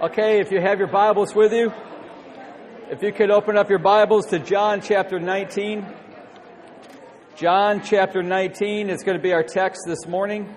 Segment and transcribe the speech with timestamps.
[0.00, 1.72] Okay, if you have your Bibles with you,
[2.88, 5.84] if you could open up your Bibles to John chapter 19.
[7.34, 10.54] John chapter 19 is going to be our text this morning.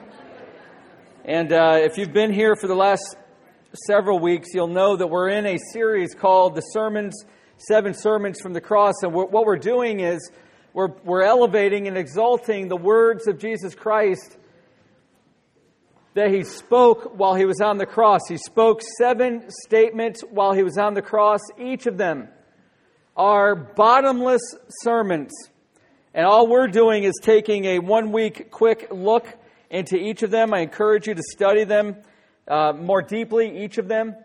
[1.25, 3.15] And uh, if you've been here for the last
[3.87, 7.25] several weeks, you'll know that we're in a series called The Sermons,
[7.57, 9.01] Seven Sermons from the Cross.
[9.01, 10.29] And what we're doing is
[10.73, 14.37] we're, we're elevating and exalting the words of Jesus Christ
[16.13, 18.21] that he spoke while he was on the cross.
[18.27, 21.39] He spoke seven statements while he was on the cross.
[21.57, 22.27] Each of them
[23.15, 24.41] are bottomless
[24.81, 25.31] sermons.
[26.13, 29.25] And all we're doing is taking a one week quick look
[29.69, 30.53] into each of them.
[30.53, 31.95] I encourage you to study them
[32.47, 34.15] uh, more deeply, each of them.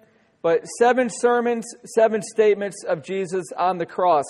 [0.42, 4.24] But seven sermons, seven statements of Jesus on the cross.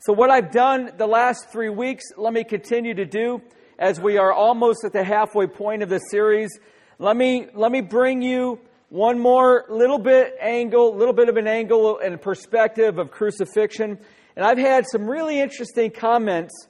[0.00, 3.40] So, what I've done the last three weeks, let me continue to do
[3.78, 6.50] as we are almost at the halfway point of the series
[6.98, 11.46] let me, let me bring you one more little bit angle, little bit of an
[11.46, 13.98] angle and perspective of crucifixion.
[14.34, 16.68] And I've had some really interesting comments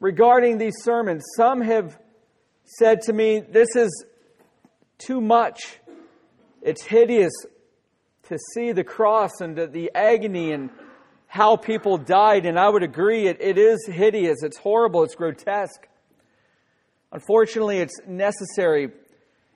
[0.00, 1.22] regarding these sermons.
[1.36, 1.96] Some have
[2.64, 4.04] said to me, This is
[4.98, 5.78] too much.
[6.60, 7.32] It's hideous
[8.24, 10.70] to see the cross and the agony and
[11.28, 12.46] how people died.
[12.46, 14.42] And I would agree, it, it is hideous.
[14.42, 15.04] It's horrible.
[15.04, 15.86] It's grotesque.
[17.12, 18.90] Unfortunately, it's necessary.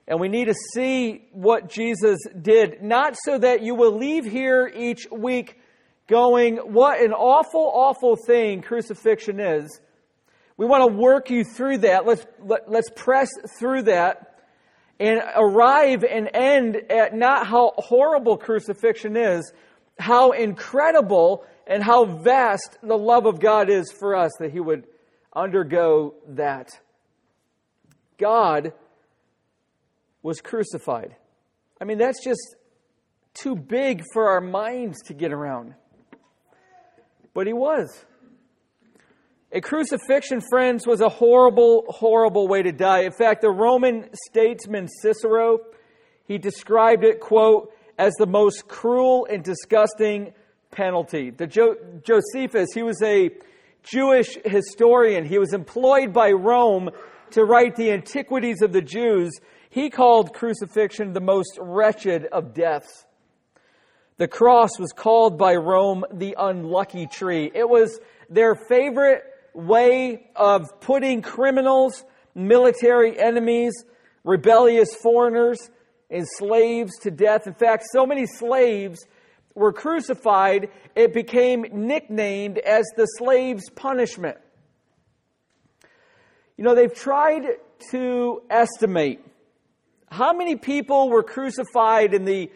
[0.08, 4.72] And we need to see what Jesus did, not so that you will leave here
[4.74, 5.60] each week
[6.06, 9.80] going, what an awful, awful thing crucifixion is.
[10.56, 12.06] We want to work you through that.
[12.06, 14.38] Let's, let, let's press through that
[14.98, 19.52] and arrive and end at not how horrible crucifixion is,
[19.98, 24.86] how incredible and how vast the love of God is for us that He would
[25.36, 26.70] undergo that.
[28.16, 28.72] God
[30.22, 31.16] was crucified.
[31.80, 32.56] I mean, that's just
[33.34, 35.74] too big for our minds to get around.
[37.34, 38.04] But he was.
[39.52, 43.00] A crucifixion, friends, was a horrible, horrible way to die.
[43.00, 45.60] In fact, the Roman statesman Cicero,
[46.26, 50.32] he described it, quote, as the most cruel and disgusting
[50.70, 51.30] penalty.
[51.30, 53.30] The jo- Josephus, he was a
[53.82, 55.24] Jewish historian.
[55.24, 56.90] He was employed by Rome
[57.30, 59.32] to write the antiquities of the Jews.
[59.70, 63.04] He called crucifixion the most wretched of deaths.
[64.16, 67.50] The cross was called by Rome the unlucky tree.
[67.54, 69.22] It was their favorite
[69.54, 73.72] way of putting criminals, military enemies,
[74.24, 75.70] rebellious foreigners,
[76.10, 77.46] and slaves to death.
[77.46, 79.06] In fact, so many slaves
[79.54, 84.38] were crucified, it became nicknamed as the slave's punishment.
[86.56, 87.42] You know, they've tried
[87.90, 89.20] to estimate
[90.10, 92.50] how many people were crucified in the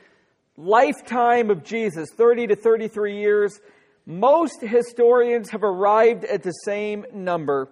[0.57, 3.61] lifetime of Jesus, 30 to 33 years?
[4.07, 7.69] Most historians have arrived at the same number,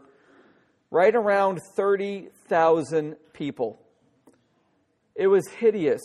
[0.91, 3.81] right around 30,000 people.
[5.17, 6.01] It was hideous,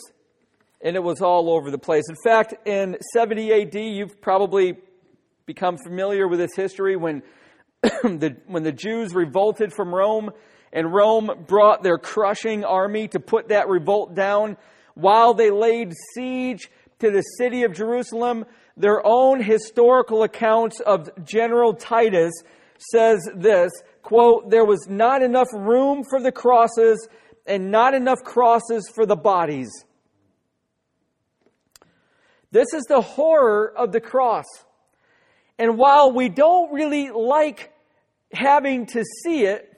[0.81, 2.03] and it was all over the place.
[2.09, 4.77] In fact, in 70 AD, you've probably
[5.45, 7.21] become familiar with this history when
[7.83, 10.31] the, when the Jews revolted from Rome
[10.75, 14.57] and Rome brought their crushing army to put that revolt down
[14.93, 16.69] while they laid siege
[16.99, 18.45] to the city of Jerusalem.
[18.75, 22.33] Their own historical accounts of General Titus
[22.91, 23.71] says this,
[24.01, 27.07] quote, there was not enough room for the crosses
[27.45, 29.71] and not enough crosses for the bodies.
[32.51, 34.45] This is the horror of the cross.
[35.57, 37.71] And while we don't really like
[38.33, 39.71] having to see it,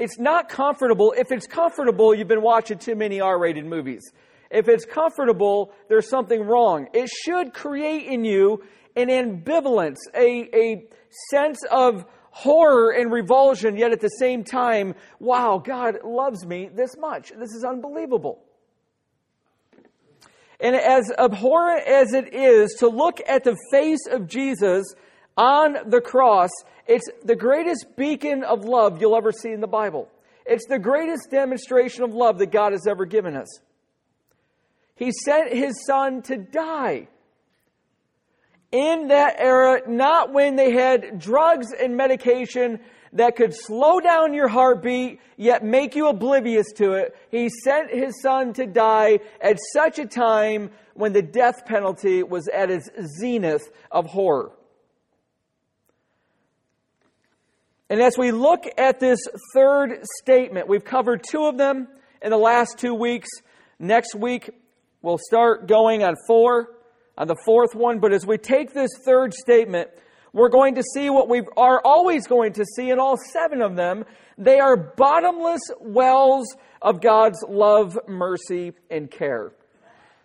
[0.00, 1.14] it's not comfortable.
[1.16, 4.02] If it's comfortable, you've been watching too many R rated movies.
[4.50, 6.88] If it's comfortable, there's something wrong.
[6.92, 8.64] It should create in you
[8.96, 10.88] an ambivalence, a, a
[11.30, 16.96] sense of horror and revulsion, yet at the same time, wow, God loves me this
[16.96, 17.30] much.
[17.38, 18.42] This is unbelievable.
[20.60, 24.94] And as abhorrent as it is to look at the face of Jesus
[25.36, 26.50] on the cross,
[26.86, 30.08] it's the greatest beacon of love you'll ever see in the Bible.
[30.46, 33.48] It's the greatest demonstration of love that God has ever given us.
[34.96, 37.08] He sent his son to die.
[38.72, 42.80] In that era, not when they had drugs and medication
[43.12, 47.16] that could slow down your heartbeat, yet make you oblivious to it.
[47.30, 52.46] He sent his son to die at such a time when the death penalty was
[52.48, 52.88] at its
[53.18, 54.52] zenith of horror.
[57.90, 59.18] And as we look at this
[59.52, 61.88] third statement, we've covered two of them
[62.22, 63.28] in the last two weeks.
[63.78, 64.50] Next week,
[65.02, 66.72] We'll start going on four,
[67.16, 69.88] on the fourth one, but as we take this third statement,
[70.34, 73.76] we're going to see what we are always going to see in all seven of
[73.76, 74.04] them.
[74.36, 79.52] They are bottomless wells of God's love, mercy, and care.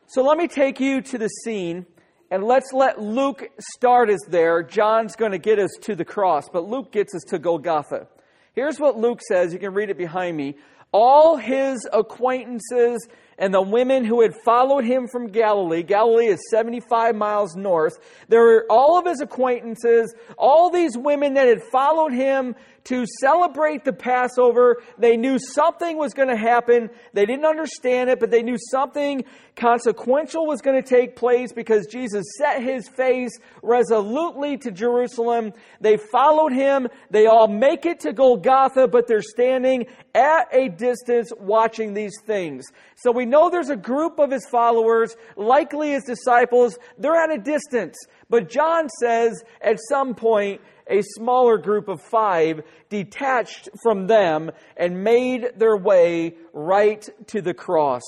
[0.08, 1.86] So let me take you to the scene
[2.32, 4.64] and let's let Luke start us there.
[4.64, 8.08] John's going to get us to the cross, but Luke gets us to Golgotha.
[8.54, 9.54] Here's what Luke says.
[9.54, 10.56] You can read it behind me.
[10.92, 13.08] All his acquaintances
[13.38, 17.98] and the women who had followed him from Galilee, Galilee is 75 miles north,
[18.30, 22.56] there were all of his acquaintances, all these women that had followed him
[22.86, 24.82] to celebrate the Passover.
[24.98, 26.90] They knew something was going to happen.
[27.14, 31.88] They didn't understand it, but they knew something consequential was going to take place because
[31.88, 33.32] Jesus set his face
[33.64, 35.54] resolutely to Jerusalem.
[35.82, 36.88] They followed him.
[37.10, 42.66] They all make it to Golgotha, but they're standing at a distance watching these things.
[42.96, 46.78] So we know there's a group of his followers, likely his disciples.
[46.98, 47.98] They're at a distance.
[48.30, 55.04] But John says at some point, a smaller group of five detached from them and
[55.04, 58.04] made their way right to the cross.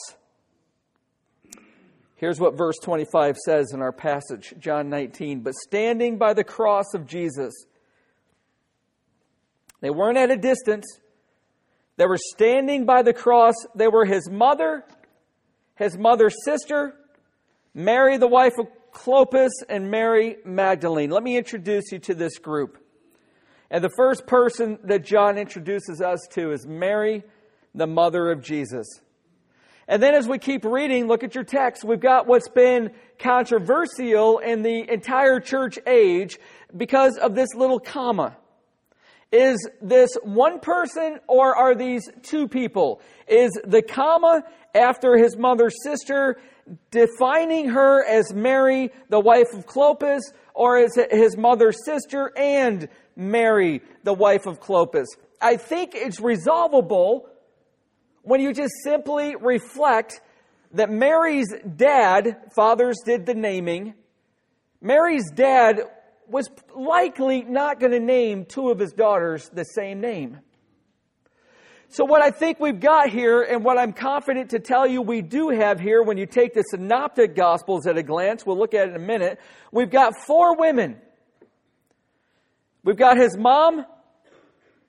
[2.15, 5.41] Here's what verse 25 says in our passage, John 19.
[5.41, 7.53] But standing by the cross of Jesus,
[9.81, 10.85] they weren't at a distance.
[11.97, 13.55] They were standing by the cross.
[13.75, 14.85] They were his mother,
[15.75, 16.95] his mother's sister,
[17.73, 21.09] Mary, the wife of Clopas, and Mary Magdalene.
[21.09, 22.77] Let me introduce you to this group.
[23.69, 27.23] And the first person that John introduces us to is Mary,
[27.75, 28.87] the mother of Jesus.
[29.87, 31.83] And then as we keep reading, look at your text.
[31.83, 36.39] We've got what's been controversial in the entire church age
[36.75, 38.37] because of this little comma.
[39.31, 43.01] Is this one person or are these two people?
[43.27, 44.43] Is the comma
[44.73, 46.39] after his mother's sister
[46.91, 50.21] defining her as Mary, the wife of Clopas,
[50.53, 55.05] or is it his mother's sister and Mary, the wife of Clopas?
[55.41, 57.29] I think it's resolvable
[58.23, 60.21] when you just simply reflect
[60.73, 63.93] that Mary's dad, fathers did the naming,
[64.81, 65.81] Mary's dad
[66.29, 70.39] was likely not going to name two of his daughters the same name.
[71.89, 75.21] So, what I think we've got here, and what I'm confident to tell you we
[75.21, 78.87] do have here when you take the synoptic gospels at a glance, we'll look at
[78.87, 79.39] it in a minute,
[79.71, 80.97] we've got four women.
[82.83, 83.85] We've got his mom,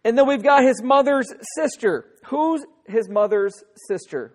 [0.05, 2.07] and then we've got his mother's sister.
[2.27, 4.35] Who's his mother's sister?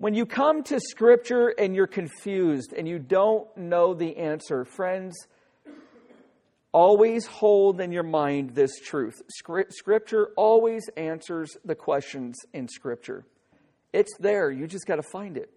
[0.00, 5.26] When you come to Scripture and you're confused and you don't know the answer, friends,
[6.70, 9.20] always hold in your mind this truth.
[9.70, 13.26] Scripture always answers the questions in Scripture.
[13.92, 15.50] It's there, you just got to find it.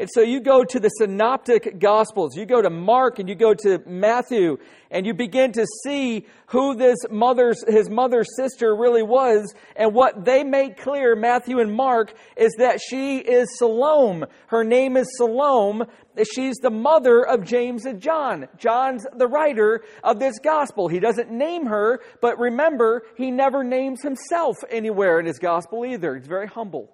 [0.00, 3.52] And so you go to the synoptic gospels, you go to Mark and you go
[3.52, 4.56] to Matthew,
[4.90, 9.54] and you begin to see who this mother's, his mother's sister really was.
[9.76, 14.24] And what they make clear, Matthew and Mark, is that she is Salome.
[14.46, 15.84] Her name is Salome.
[16.34, 18.48] She's the mother of James and John.
[18.56, 20.88] John's the writer of this gospel.
[20.88, 26.16] He doesn't name her, but remember, he never names himself anywhere in his gospel either.
[26.16, 26.90] He's very humble.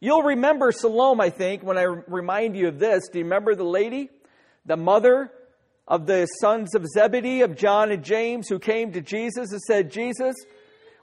[0.00, 3.08] You'll remember Salome, I think, when I remind you of this.
[3.12, 4.10] Do you remember the lady,
[4.66, 5.30] the mother
[5.86, 9.90] of the sons of Zebedee, of John and James, who came to Jesus and said,
[9.90, 10.34] Jesus,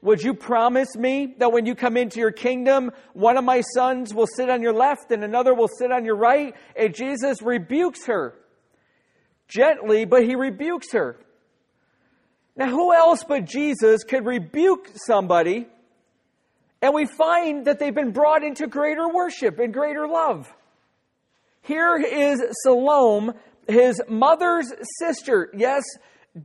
[0.01, 4.13] would you promise me that when you come into your kingdom, one of my sons
[4.13, 6.55] will sit on your left and another will sit on your right?
[6.75, 8.33] And Jesus rebukes her.
[9.48, 11.17] Gently, but he rebukes her.
[12.55, 15.67] Now, who else but Jesus could rebuke somebody
[16.81, 20.51] and we find that they've been brought into greater worship and greater love.
[21.61, 23.33] Here is Salome,
[23.67, 25.51] his mother's sister.
[25.55, 25.83] Yes,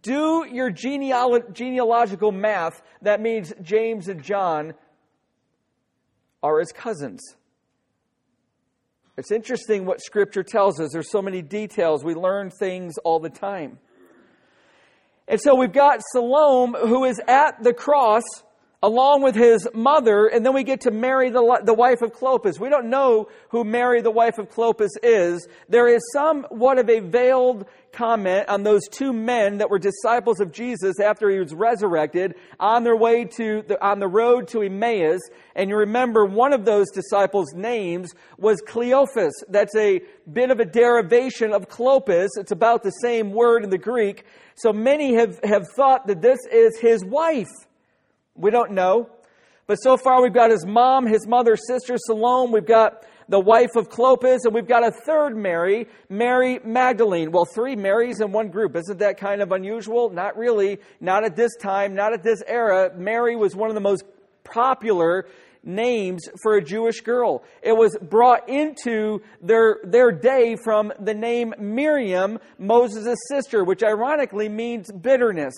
[0.03, 2.83] do your genealo- genealogical math.
[3.03, 4.75] That means James and John
[6.43, 7.23] are his cousins.
[9.17, 10.91] It's interesting what Scripture tells us.
[10.93, 12.05] There's so many details.
[12.05, 13.79] We learn things all the time.
[15.27, 18.23] And so we've got Salome, who is at the cross
[18.83, 22.61] along with his mother, and then we get to Mary, the, the wife of Clopas.
[22.61, 25.49] We don't know who Mary, the wife of Clopas, is.
[25.69, 30.53] There is somewhat of a veiled comment on those two men that were disciples of
[30.53, 35.21] Jesus after he was resurrected on their way to the, on the road to Emmaus.
[35.55, 39.33] And you remember one of those disciples' names was Cleophas.
[39.49, 42.29] That's a bit of a derivation of Clopas.
[42.37, 44.25] It's about the same word in the Greek.
[44.57, 47.49] So many have, have thought that this is his wife.
[48.37, 49.11] We don't know.
[49.67, 52.53] But so far, we've got his mom, his mother, sister Salome.
[52.53, 57.33] We've got the wife of Clopas, and we've got a third Mary, Mary Magdalene.
[57.33, 58.77] Well, three Marys in one group.
[58.77, 60.11] Isn't that kind of unusual?
[60.11, 60.79] Not really.
[61.01, 62.93] Not at this time, not at this era.
[62.97, 64.05] Mary was one of the most
[64.45, 65.27] popular
[65.65, 67.43] names for a Jewish girl.
[67.61, 74.49] It was brought into their, their day from the name Miriam, Moses' sister, which ironically
[74.49, 75.55] means bitterness.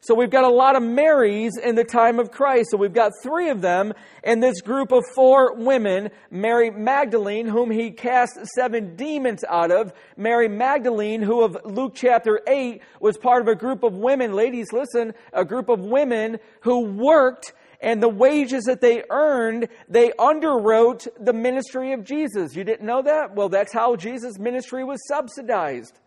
[0.00, 2.70] So we've got a lot of Marys in the time of Christ.
[2.70, 6.10] So we've got three of them in this group of four women.
[6.30, 9.92] Mary Magdalene, whom he cast seven demons out of.
[10.16, 14.34] Mary Magdalene, who of Luke chapter 8 was part of a group of women.
[14.34, 20.10] Ladies, listen, a group of women who worked and the wages that they earned, they
[20.18, 22.54] underwrote the ministry of Jesus.
[22.56, 23.34] You didn't know that?
[23.34, 25.98] Well, that's how Jesus' ministry was subsidized.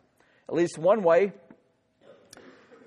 [0.49, 1.31] At least one way.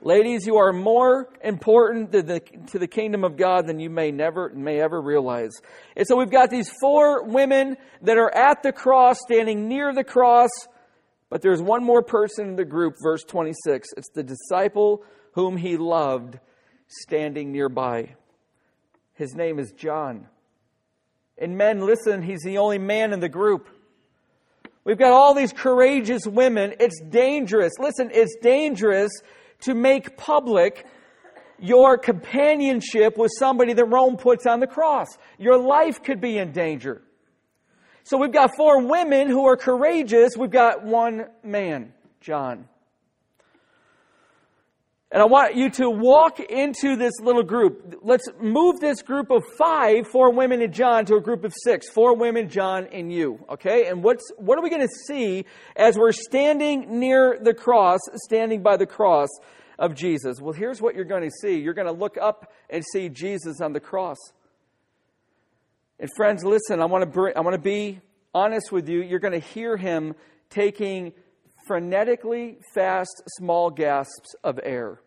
[0.05, 2.41] Ladies, you are more important to the,
[2.73, 5.53] to the kingdom of God than you may never, may ever realize.
[5.97, 10.05] And so we've got these four women that are at the cross, standing near the
[10.05, 10.51] cross,
[11.31, 13.89] but there's one more person in the group, verse 26.
[13.97, 16.39] It's the disciple whom he loved
[16.87, 18.15] standing nearby.
[19.15, 20.29] His name is John.
[21.39, 23.71] And men, listen, he's the only man in the group.
[24.85, 26.75] We've got all these courageous women.
[26.79, 27.73] It's dangerous.
[27.79, 29.11] Listen, it's dangerous
[29.65, 30.87] to make public
[31.59, 35.09] your companionship with somebody that Rome puts on the cross.
[35.39, 37.03] Your life could be in danger.
[38.03, 40.37] So we've got four women who are courageous.
[40.37, 42.69] We've got one man, John.
[45.11, 48.01] And I want you to walk into this little group.
[48.03, 51.89] Let's move this group of five, four women and John, to a group of six.
[51.89, 53.39] Four women, John, and you.
[53.49, 53.87] Okay?
[53.87, 55.45] And what's, what are we going to see
[55.77, 59.29] as we're standing near the cross, standing by the cross
[59.79, 60.41] of Jesus?
[60.41, 61.59] Well, here's what you're going to see.
[61.59, 64.19] You're going to look up and see Jesus on the cross.
[65.99, 68.01] And friends, listen, I want to, bring, I want to be
[68.35, 69.03] honest with you.
[69.03, 70.15] You're going to hear him
[70.51, 71.13] taking
[71.69, 75.01] frenetically fast, small gasps of air.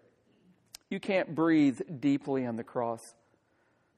[0.90, 3.02] You can't breathe deeply on the cross.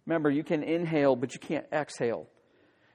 [0.05, 2.27] Remember, you can inhale, but you can't exhale.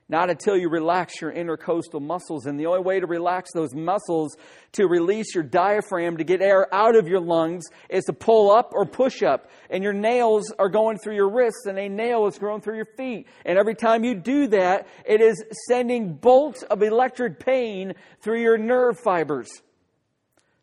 [0.09, 2.45] Not until you relax your intercostal muscles.
[2.45, 4.37] And the only way to relax those muscles
[4.73, 8.73] to release your diaphragm to get air out of your lungs is to pull up
[8.75, 9.49] or push up.
[9.71, 12.89] And your nails are going through your wrists and a nail is growing through your
[12.99, 13.27] feet.
[13.47, 18.59] And every time you do that, it is sending bolts of electric pain through your
[18.59, 19.49] nerve fibers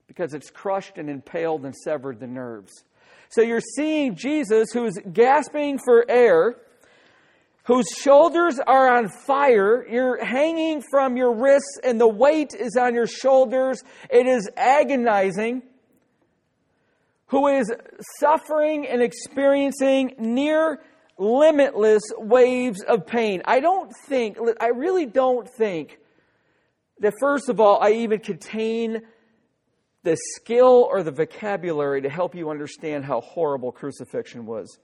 [0.07, 2.83] because it's crushed and impaled and severed the nerves.
[3.29, 6.57] So you're seeing Jesus who's gasping for air,
[7.63, 9.85] whose shoulders are on fire.
[9.87, 13.83] You're hanging from your wrists, and the weight is on your shoulders.
[14.09, 15.63] It is agonizing.
[17.27, 17.71] Who is
[18.19, 20.81] suffering and experiencing near
[21.17, 23.43] limitless waves of pain.
[23.45, 25.99] I don't think, I really don't think
[26.99, 29.01] that, first of all, I even contain
[30.03, 34.79] the skill or the vocabulary to help you understand how horrible crucifixion was.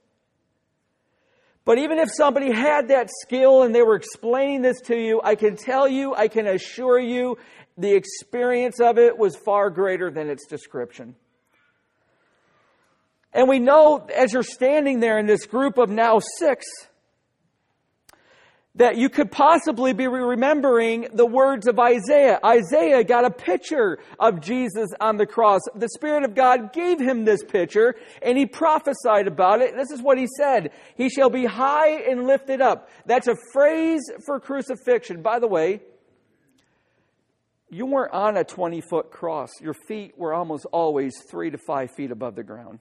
[1.68, 5.36] But even if somebody had that skill and they were explaining this to you, I
[5.36, 7.38] can tell you, I can assure you,
[7.78, 11.18] the experience of it was far greater than its description.
[13.34, 16.66] And we know as you're standing there in this group of now six,
[18.78, 22.40] that you could possibly be remembering the words of Isaiah.
[22.46, 25.62] Isaiah got a picture of Jesus on the cross.
[25.76, 29.76] The Spirit of God gave him this picture and he prophesied about it.
[29.76, 30.72] This is what he said.
[30.96, 32.90] He shall be high and lifted up.
[33.06, 35.22] That's a phrase for crucifixion.
[35.22, 35.82] By the way,
[37.70, 39.50] you weren't on a 20 foot cross.
[39.60, 42.80] Your feet were almost always three to five feet above the ground.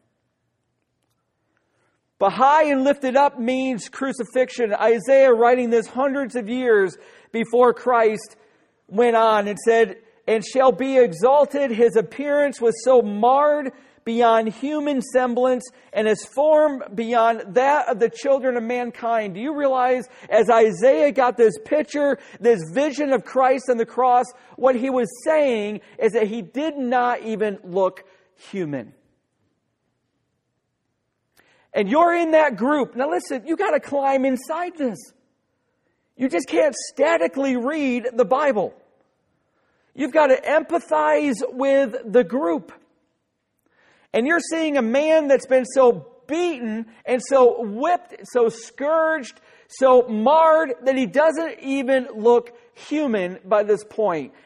[2.18, 4.72] But high and lifted up means crucifixion.
[4.72, 6.96] Isaiah, writing this hundreds of years
[7.30, 8.36] before Christ,
[8.88, 9.96] went on and said,
[10.26, 11.70] And shall be exalted.
[11.70, 13.72] His appearance was so marred
[14.06, 19.34] beyond human semblance and his form beyond that of the children of mankind.
[19.34, 24.26] Do you realize as Isaiah got this picture, this vision of Christ on the cross,
[24.54, 28.04] what he was saying is that he did not even look
[28.36, 28.94] human
[31.76, 32.96] and you're in that group.
[32.96, 34.98] Now listen, you got to climb inside this.
[36.16, 38.74] You just can't statically read the Bible.
[39.94, 42.72] You've got to empathize with the group.
[44.14, 50.08] And you're seeing a man that's been so beaten and so whipped, so scourged, so
[50.08, 53.84] marred that he doesn't even look human by this.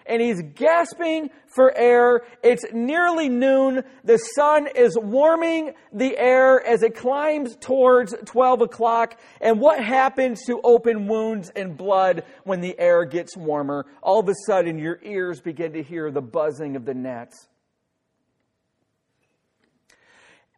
[0.06, 2.22] And he's gasping for air.
[2.42, 3.82] It's nearly noon.
[4.04, 9.18] The sun is warming the air as it climbs towards 12 o'clock.
[9.40, 13.86] And what happens to open wounds and blood when the air gets warmer?
[14.02, 17.48] All of a sudden, your ears begin to hear the buzzing of the gnats.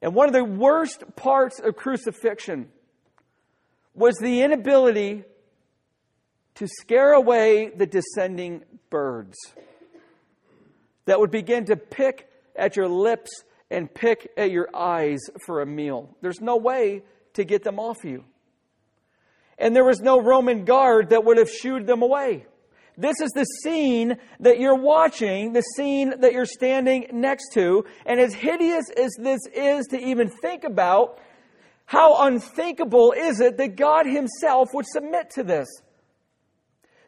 [0.02, 2.68] And one of the worst parts of crucifixion
[3.94, 5.24] was the inability
[6.62, 9.36] to scare away the descending birds
[11.06, 15.66] that would begin to pick at your lips and pick at your eyes for a
[15.66, 16.16] meal.
[16.20, 17.02] There's no way
[17.32, 18.22] to get them off you.
[19.58, 22.46] And there was no Roman guard that would have shooed them away.
[22.96, 27.86] This is the scene that you're watching, the scene that you're standing next to.
[28.06, 31.18] And as hideous as this is to even think about,
[31.86, 35.66] how unthinkable is it that God Himself would submit to this?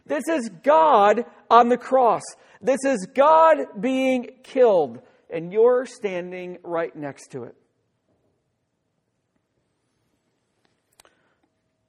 [0.07, 2.23] This is God on the cross.
[2.61, 7.55] This is God being killed, and you're standing right next to it.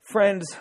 [0.02, 0.56] Friends,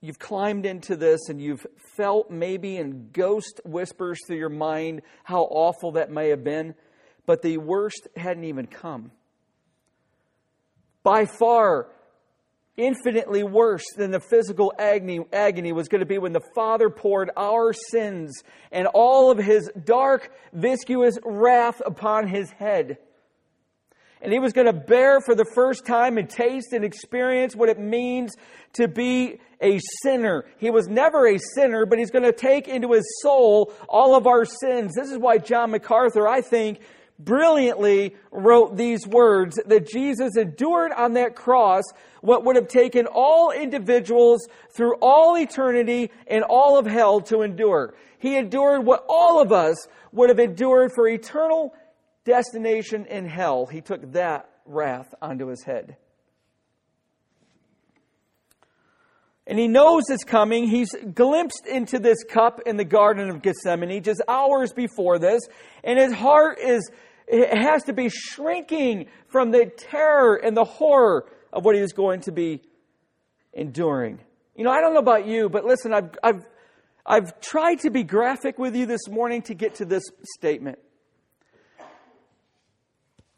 [0.00, 5.42] you've climbed into this and you've felt maybe in ghost whispers through your mind how
[5.42, 6.74] awful that may have been,
[7.26, 9.10] but the worst hadn't even come.
[11.02, 11.88] By far,
[12.76, 17.30] infinitely worse than the physical agony, agony was going to be when the Father poured
[17.36, 22.98] our sins and all of his dark, viscous wrath upon his head.
[24.20, 27.68] And he was going to bear for the first time and taste and experience what
[27.68, 28.34] it means
[28.74, 30.46] to be a sinner.
[30.58, 34.26] He was never a sinner, but he's going to take into his soul all of
[34.26, 34.94] our sins.
[34.94, 36.80] This is why John MacArthur, I think,
[37.18, 41.84] brilliantly wrote these words that Jesus endured on that cross
[42.20, 47.94] what would have taken all individuals through all eternity and all of hell to endure.
[48.18, 51.74] He endured what all of us would have endured for eternal
[52.24, 53.66] destination in hell.
[53.66, 55.96] He took that wrath onto his head.
[59.46, 60.68] And he knows it's coming.
[60.68, 65.42] He's glimpsed into this cup in the Garden of Gethsemane just hours before this.
[65.84, 66.90] And his heart is
[67.28, 71.92] it has to be shrinking from the terror and the horror of what he was
[71.92, 72.62] going to be
[73.52, 74.20] enduring.
[74.56, 76.46] You know, I don't know about you, but listen, I've, I've,
[77.04, 80.04] I've tried to be graphic with you this morning to get to this
[80.36, 80.78] statement.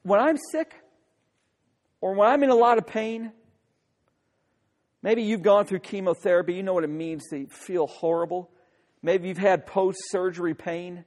[0.03, 0.75] When I'm sick,
[2.01, 3.33] or when I'm in a lot of pain,
[5.03, 8.51] maybe you've gone through chemotherapy, you know what it means to feel horrible.
[9.03, 11.05] Maybe you've had post surgery pain.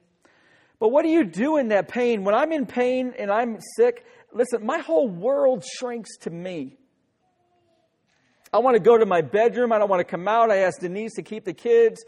[0.78, 2.24] But what do you do in that pain?
[2.24, 6.76] When I'm in pain and I'm sick, listen, my whole world shrinks to me.
[8.52, 9.72] I want to go to my bedroom.
[9.72, 10.50] I don't want to come out.
[10.50, 12.04] I ask Denise to keep the kids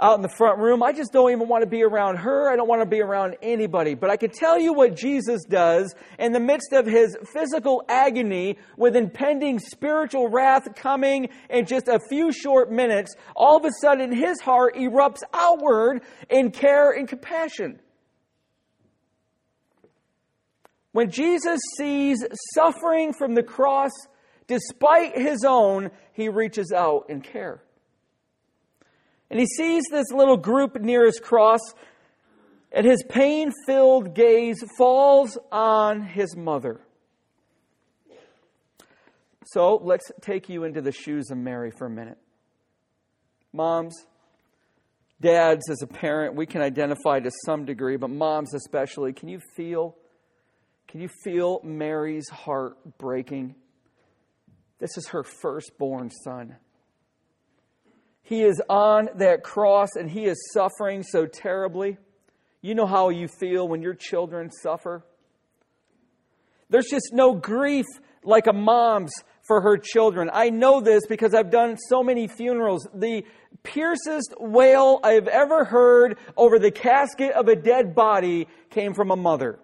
[0.00, 0.82] out in the front room.
[0.82, 2.50] I just don't even want to be around her.
[2.50, 3.94] I don't want to be around anybody.
[3.94, 8.58] But I can tell you what Jesus does in the midst of his physical agony
[8.76, 13.14] with impending spiritual wrath coming in just a few short minutes.
[13.34, 17.80] All of a sudden, his heart erupts outward in care and compassion.
[20.92, 23.92] When Jesus sees suffering from the cross,
[24.46, 27.62] despite his own, he reaches out in care.
[29.30, 31.60] And he sees this little group near his cross,
[32.72, 36.80] and his pain filled gaze falls on his mother.
[39.46, 42.18] So let's take you into the shoes of Mary for a minute.
[43.52, 44.06] Moms,
[45.20, 49.40] dads, as a parent, we can identify to some degree, but moms especially, can you
[49.54, 49.96] feel?
[50.88, 53.54] Can you feel Mary's heart breaking?
[54.78, 56.56] This is her firstborn son.
[58.26, 61.96] He is on that cross and he is suffering so terribly.
[62.60, 65.04] You know how you feel when your children suffer.
[66.68, 67.86] There's just no grief
[68.24, 69.12] like a mom's
[69.46, 70.28] for her children.
[70.32, 72.88] I know this because I've done so many funerals.
[72.92, 73.22] The
[73.62, 79.16] piercest wail I've ever heard over the casket of a dead body came from a
[79.16, 79.60] mother.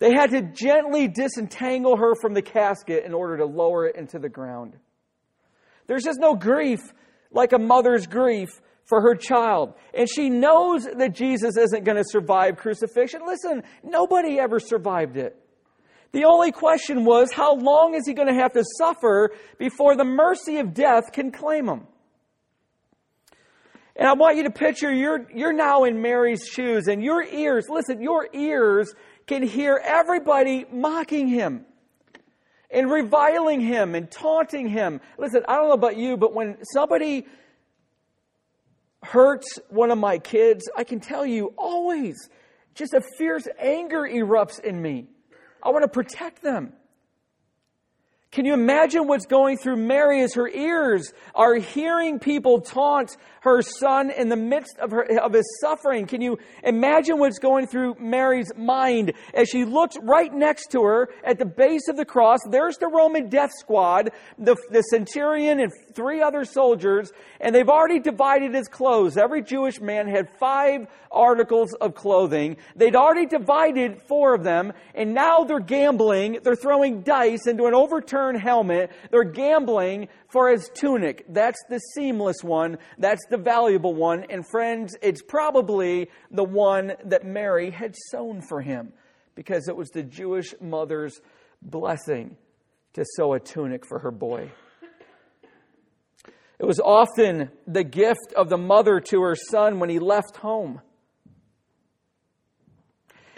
[0.00, 4.18] They had to gently disentangle her from the casket in order to lower it into
[4.18, 4.74] the ground.
[5.88, 6.80] There's just no grief
[7.32, 8.48] like a mother's grief
[8.84, 9.74] for her child.
[9.92, 13.22] And she knows that Jesus isn't going to survive crucifixion.
[13.26, 15.36] Listen, nobody ever survived it.
[16.12, 20.04] The only question was, how long is he going to have to suffer before the
[20.04, 21.86] mercy of death can claim him?
[23.94, 27.66] And I want you to picture you're, you're now in Mary's shoes and your ears,
[27.68, 28.94] listen, your ears
[29.26, 31.66] can hear everybody mocking him.
[32.70, 35.00] And reviling him and taunting him.
[35.16, 37.26] Listen, I don't know about you, but when somebody
[39.02, 42.28] hurts one of my kids, I can tell you always
[42.74, 45.06] just a fierce anger erupts in me.
[45.62, 46.72] I want to protect them.
[48.30, 53.62] Can you imagine what's going through Mary as her ears are hearing people taunt her
[53.62, 56.06] son in the midst of, her, of his suffering?
[56.06, 61.08] Can you imagine what's going through Mary's mind as she looks right next to her
[61.24, 62.40] at the base of the cross?
[62.50, 67.10] There's the Roman death squad, the, the centurion and three other soldiers,
[67.40, 69.16] and they've already divided his clothes.
[69.16, 72.58] Every Jewish man had five articles of clothing.
[72.76, 76.40] They'd already divided four of them, and now they're gambling.
[76.42, 78.90] They're throwing dice into an overturned helmet.
[79.10, 81.24] They're gambling for his tunic.
[81.28, 82.78] That's the seamless one.
[82.98, 84.24] That's the valuable one.
[84.30, 88.92] And friends, it's probably the one that Mary had sewn for him
[89.34, 91.20] because it was the Jewish mother's
[91.62, 92.36] blessing
[92.94, 94.50] to sew a tunic for her boy.
[96.58, 100.80] It was often the gift of the mother to her son when he left home.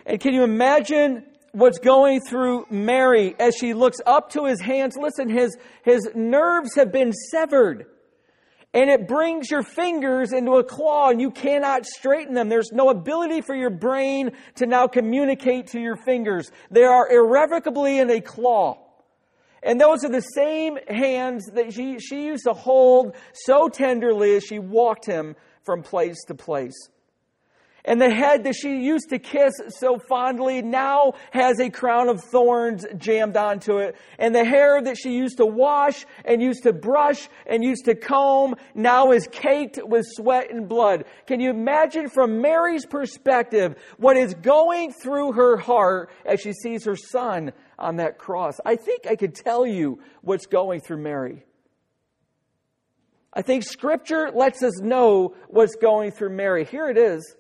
[0.07, 4.97] And can you imagine what's going through Mary as she looks up to his hands.
[4.97, 7.87] Listen, his, his nerves have been severed.
[8.73, 12.49] And it brings your fingers into a claw and you cannot straighten them.
[12.49, 16.53] There's no ability for your brain to now communicate to your fingers.
[16.71, 18.79] They are irrevocably in a claw.
[19.63, 24.45] And those are the same hands that she, she used to hold so tenderly as
[24.45, 25.35] she walked him
[25.65, 26.77] from place to place.
[27.85, 32.23] And the head that she used to kiss so fondly now has a crown of
[32.23, 33.97] thorns jammed onto it.
[34.19, 37.95] And the hair that she used to wash and used to brush and used to
[37.95, 41.07] comb now is caked with sweat and blood.
[41.27, 46.85] Can you imagine from Mary's perspective what is going through her heart as she sees
[46.85, 48.61] her son on that cross?
[48.65, 51.45] I think I could tell you what's going through Mary.
[53.33, 56.65] I think scripture lets us know what's going through Mary.
[56.65, 57.37] Here it is.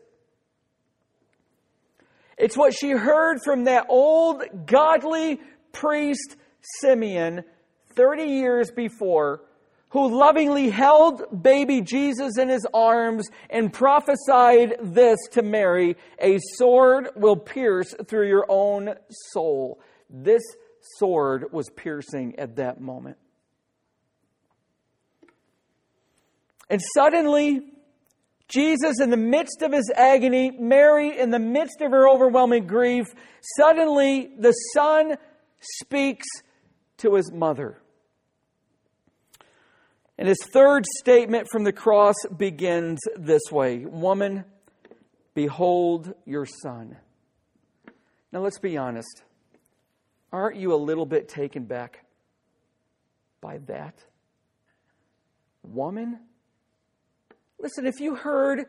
[2.41, 5.41] It's what she heard from that old godly
[5.73, 6.37] priest
[6.81, 7.45] Simeon
[7.95, 9.43] 30 years before,
[9.91, 17.11] who lovingly held baby Jesus in his arms and prophesied this to Mary A sword
[17.15, 18.95] will pierce through your own
[19.35, 19.79] soul.
[20.09, 20.43] This
[20.97, 23.19] sword was piercing at that moment.
[26.71, 27.61] And suddenly,
[28.51, 33.07] Jesus, in the midst of his agony, Mary, in the midst of her overwhelming grief,
[33.57, 35.17] suddenly the Son
[35.61, 36.27] speaks
[36.99, 37.81] to his mother.
[40.19, 44.45] And his third statement from the cross begins this way Woman,
[45.35, 46.97] behold your son.
[48.31, 49.23] Now let's be honest.
[50.33, 52.05] Aren't you a little bit taken back
[53.41, 53.95] by that?
[55.63, 56.21] Woman,
[57.61, 58.65] Listen, if you heard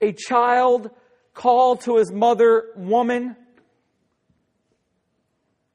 [0.00, 0.90] a child
[1.34, 3.36] call to his mother woman,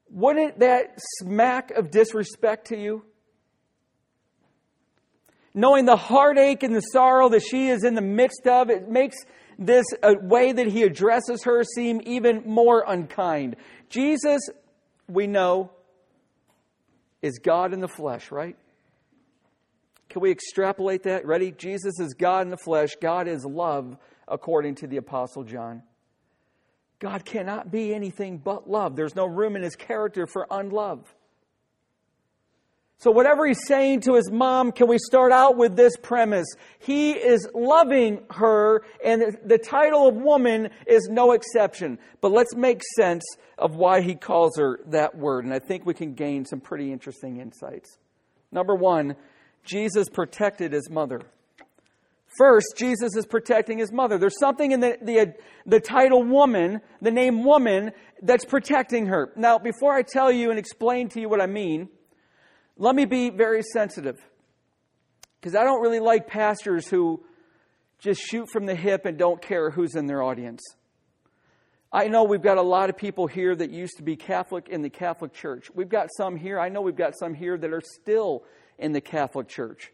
[0.08, 3.04] wouldn't that smack of disrespect to you?
[5.52, 9.16] Knowing the heartache and the sorrow that she is in the midst of, it makes
[9.58, 13.56] this a way that he addresses her seem even more unkind.
[13.88, 14.40] Jesus,
[15.08, 15.70] we know,
[17.22, 18.56] is God in the flesh, right?
[20.14, 21.26] Can we extrapolate that?
[21.26, 21.50] Ready?
[21.50, 22.94] Jesus is God in the flesh.
[23.02, 23.96] God is love,
[24.28, 25.82] according to the Apostle John.
[27.00, 28.94] God cannot be anything but love.
[28.94, 31.12] There's no room in his character for unlove.
[32.98, 36.46] So, whatever he's saying to his mom, can we start out with this premise?
[36.78, 41.98] He is loving her, and the title of woman is no exception.
[42.20, 43.24] But let's make sense
[43.58, 46.92] of why he calls her that word, and I think we can gain some pretty
[46.92, 47.98] interesting insights.
[48.52, 49.16] Number one,
[49.64, 51.22] Jesus protected his mother.
[52.36, 54.18] First, Jesus is protecting his mother.
[54.18, 55.34] There's something in the, the,
[55.66, 59.32] the title woman, the name woman, that's protecting her.
[59.36, 61.88] Now, before I tell you and explain to you what I mean,
[62.76, 64.20] let me be very sensitive.
[65.40, 67.22] Because I don't really like pastors who
[68.00, 70.60] just shoot from the hip and don't care who's in their audience.
[71.92, 74.82] I know we've got a lot of people here that used to be Catholic in
[74.82, 75.70] the Catholic Church.
[75.72, 76.58] We've got some here.
[76.58, 78.42] I know we've got some here that are still
[78.78, 79.92] in the Catholic Church.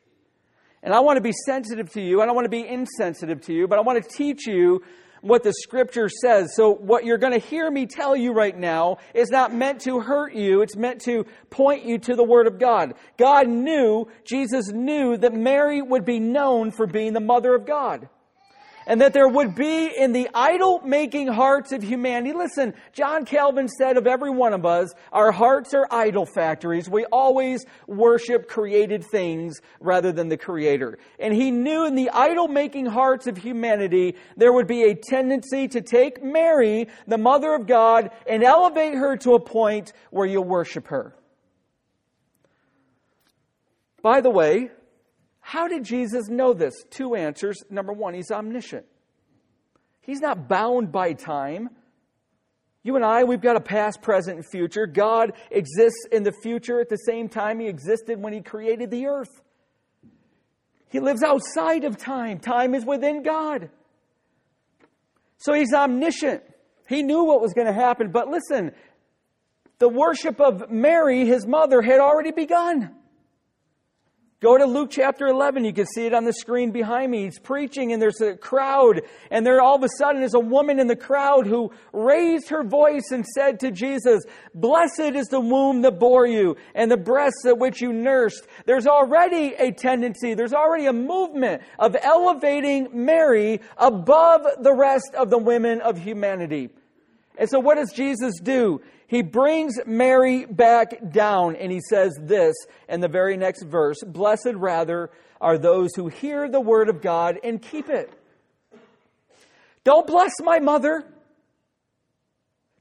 [0.83, 2.23] And I want to be sensitive to you.
[2.23, 4.83] I don't want to be insensitive to you, but I want to teach you
[5.21, 6.55] what the scripture says.
[6.57, 10.01] So what you're going to hear me tell you right now is not meant to
[10.01, 10.63] hurt you.
[10.63, 12.95] It's meant to point you to the word of God.
[13.19, 18.09] God knew, Jesus knew that Mary would be known for being the mother of God.
[18.87, 22.33] And that there would be in the idol making hearts of humanity.
[22.33, 26.89] Listen, John Calvin said of every one of us, our hearts are idol factories.
[26.89, 30.99] We always worship created things rather than the creator.
[31.19, 35.69] And he knew in the idol making hearts of humanity, there would be a tendency
[35.69, 40.41] to take Mary, the mother of God, and elevate her to a point where you
[40.41, 41.15] worship her.
[44.03, 44.71] By the way,
[45.51, 46.85] how did Jesus know this?
[46.91, 47.61] Two answers.
[47.69, 48.87] Number one, he's omniscient.
[50.01, 51.71] He's not bound by time.
[52.85, 54.87] You and I, we've got a past, present, and future.
[54.87, 59.07] God exists in the future at the same time he existed when he created the
[59.07, 59.43] earth.
[60.89, 62.39] He lives outside of time.
[62.39, 63.71] Time is within God.
[65.39, 66.45] So he's omniscient.
[66.89, 68.13] He knew what was going to happen.
[68.13, 68.71] But listen,
[69.81, 72.95] the worship of Mary, his mother, had already begun.
[74.41, 75.67] Go to Luke chapter 11.
[75.67, 77.25] You can see it on the screen behind me.
[77.25, 80.81] He's preaching and there's a crowd and there all of a sudden is a woman
[80.81, 84.25] in the crowd who raised her voice and said to Jesus,
[84.55, 88.47] Blessed is the womb that bore you and the breasts at which you nursed.
[88.65, 95.29] There's already a tendency, there's already a movement of elevating Mary above the rest of
[95.29, 96.71] the women of humanity.
[97.37, 98.81] And so what does Jesus do?
[99.11, 102.55] He brings Mary back down and he says this
[102.89, 107.37] in the very next verse Blessed rather are those who hear the word of God
[107.43, 108.09] and keep it.
[109.83, 111.05] Don't bless my mother.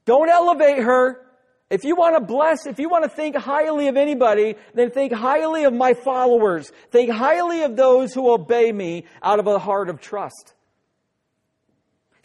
[0.04, 1.26] Don't elevate her.
[1.68, 5.12] If you want to bless, if you want to think highly of anybody, then think
[5.12, 6.70] highly of my followers.
[6.92, 10.54] Think highly of those who obey me out of a heart of trust.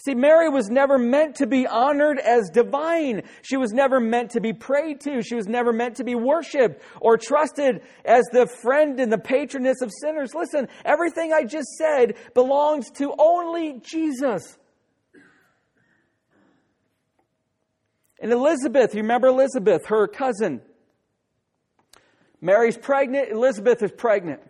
[0.06, 3.24] See, Mary was never meant to be honored as divine.
[3.42, 5.24] She was never meant to be prayed to.
[5.24, 9.82] She was never meant to be worshiped or trusted as the friend and the patroness
[9.82, 10.36] of sinners.
[10.36, 14.60] Listen, everything I just said belongs to only Jesus.
[18.22, 20.62] And Elizabeth, you remember Elizabeth, her cousin.
[22.42, 24.42] Mary's pregnant, Elizabeth is pregnant.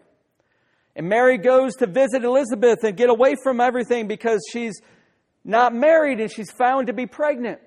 [0.98, 4.82] And Mary goes to visit Elizabeth and get away from everything because she's
[5.46, 7.60] not married, and she's found to be pregnant.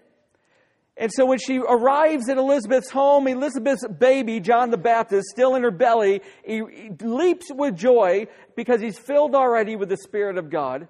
[0.97, 5.63] And so when she arrives at Elizabeth's home, Elizabeth's baby, John the Baptist, still in
[5.63, 10.51] her belly, he, he leaps with joy because he's filled already with the Spirit of
[10.51, 10.89] God.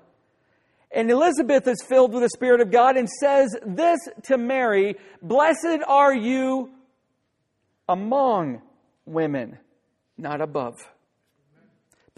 [0.91, 5.81] And Elizabeth is filled with the Spirit of God and says this to Mary Blessed
[5.87, 6.71] are you
[7.87, 8.63] among
[9.05, 9.59] women,
[10.17, 10.77] not above.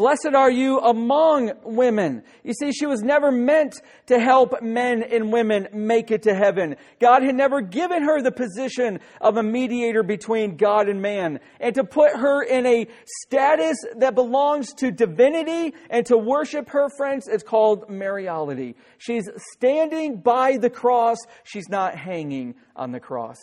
[0.01, 2.23] Blessed are you among women.
[2.43, 3.75] You see, she was never meant
[4.07, 6.77] to help men and women make it to heaven.
[6.99, 11.39] God had never given her the position of a mediator between God and man.
[11.61, 16.89] And to put her in a status that belongs to divinity and to worship her,
[16.97, 18.77] friends, it's called Mariology.
[18.97, 21.19] She's standing by the cross.
[21.45, 23.37] She's not hanging on the cross.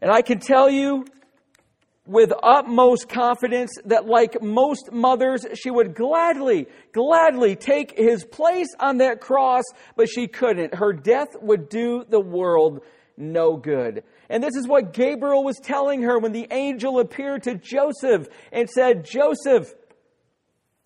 [0.00, 1.04] And I can tell you
[2.10, 8.96] with utmost confidence that, like most mothers, she would gladly, gladly take his place on
[8.96, 9.62] that cross,
[9.94, 10.74] but she couldn't.
[10.74, 12.80] Her death would do the world
[13.16, 14.02] no good.
[14.28, 18.68] And this is what Gabriel was telling her when the angel appeared to Joseph and
[18.68, 19.72] said, Joseph,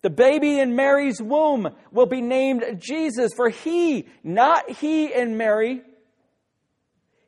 [0.03, 5.81] the baby in Mary's womb will be named Jesus, for he, not he and Mary,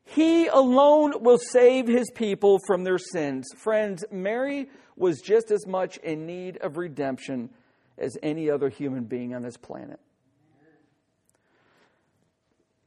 [0.08, 3.46] he alone will save his people from their sins.
[3.58, 7.50] Friends, Mary was just as much in need of redemption
[7.98, 10.00] as any other human being on this planet.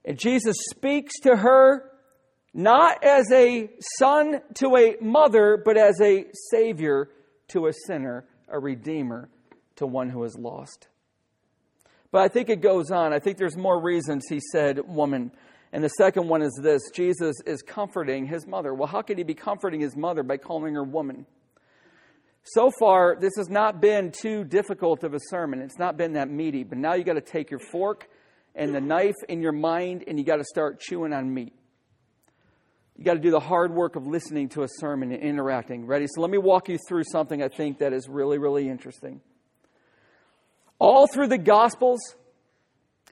[0.04, 1.90] And Jesus speaks to her
[2.54, 7.10] not as a son to a mother, but as a savior
[7.48, 9.28] to a sinner, a redeemer
[9.76, 10.88] to one who is lost.
[12.10, 13.12] But I think it goes on.
[13.12, 15.32] I think there's more reasons he said, woman.
[15.72, 18.74] And the second one is this Jesus is comforting his mother.
[18.74, 21.26] Well, how could he be comforting his mother by calling her woman?
[22.42, 25.60] So far, this has not been too difficult of a sermon.
[25.60, 26.64] It's not been that meaty.
[26.64, 28.08] But now you got to take your fork
[28.54, 31.54] and the knife in your mind and you got to start chewing on meat.
[32.96, 35.86] You got to do the hard work of listening to a sermon and interacting.
[35.86, 36.06] Ready?
[36.14, 39.20] So let me walk you through something I think that is really, really interesting.
[40.78, 42.00] All through the Gospels,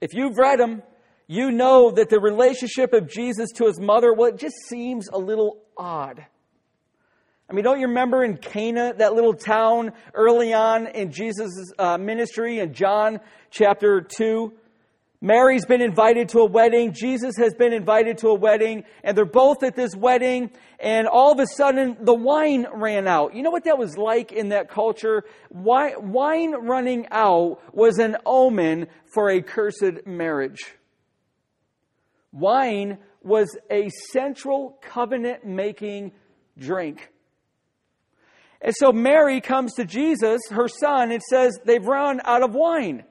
[0.01, 0.83] if you've read them,
[1.29, 5.19] you know that the relationship of Jesus to his mother, well, it just seems a
[5.19, 6.25] little odd.
[7.51, 11.99] I mean, don't you remember in Cana, that little town early on in Jesus' uh,
[11.99, 14.53] ministry in John chapter 2?
[15.21, 16.93] Mary's been invited to a wedding.
[16.93, 18.85] Jesus has been invited to a wedding.
[19.05, 20.51] And they're both at this wedding.
[20.79, 23.35] And all of a sudden, the wine ran out.
[23.35, 25.25] You know what that was like in that culture?
[25.51, 30.79] Wine running out was an omen for a cursed marriage.
[32.33, 36.13] Wine was a central covenant making
[36.59, 37.11] drink.
[38.61, 43.05] And so Mary comes to Jesus, her son, and says, They've run out of wine.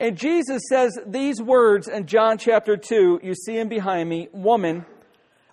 [0.00, 3.20] And Jesus says these words in John chapter 2.
[3.22, 4.28] You see him behind me.
[4.32, 4.84] Woman,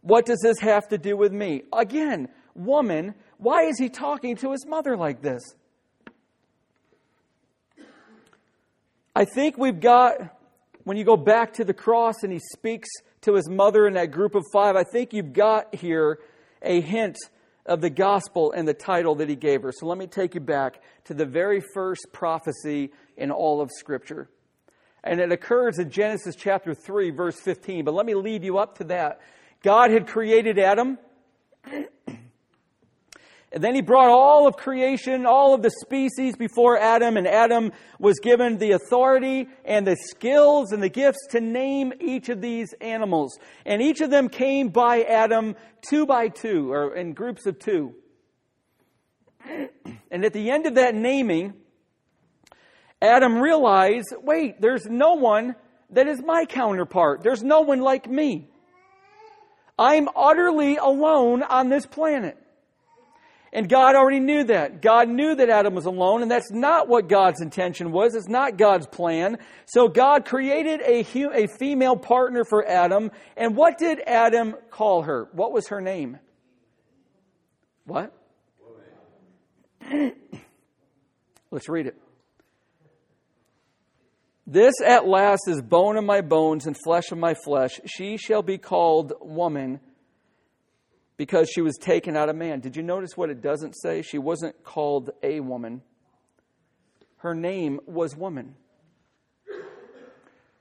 [0.02, 1.64] what does this have to do with me?
[1.74, 5.44] Again, woman, why is he talking to his mother like this?
[9.16, 10.35] I think we've got,
[10.86, 12.88] when you go back to the cross and he speaks
[13.22, 16.20] to his mother in that group of five, I think you've got here
[16.62, 17.18] a hint
[17.66, 19.72] of the gospel and the title that he gave her.
[19.72, 24.30] So let me take you back to the very first prophecy in all of Scripture.
[25.04, 27.84] And it occurs in Genesis chapter 3, verse 15.
[27.84, 29.22] But let me lead you up to that.
[29.64, 31.00] God had created Adam.
[33.52, 37.72] And then he brought all of creation, all of the species before Adam, and Adam
[38.00, 42.74] was given the authority and the skills and the gifts to name each of these
[42.82, 43.38] animals.
[43.66, 47.96] And each of them came by Adam two by two, or in groups of two.
[50.12, 51.56] And at the end of that naming,
[53.02, 55.56] Adam realized wait, there's no one
[55.90, 57.22] that is my counterpart.
[57.22, 58.50] There's no one like me.
[59.78, 62.38] I'm utterly alone on this planet.
[63.56, 64.82] And God already knew that.
[64.82, 68.14] God knew that Adam was alone, and that's not what God's intention was.
[68.14, 69.38] It's not God's plan.
[69.66, 73.12] So God created a, a female partner for Adam.
[73.38, 75.30] And what did Adam call her?
[75.32, 76.20] What was her name?
[77.86, 78.12] What?
[81.50, 81.96] Let's read it.
[84.46, 87.80] This at last is bone of my bones and flesh of my flesh.
[87.86, 89.80] She shall be called woman
[91.18, 92.60] because she was taken out of man.
[92.60, 94.02] Did you notice what it doesn't say?
[94.02, 95.82] She wasn't called a woman,
[97.18, 98.56] her name was woman.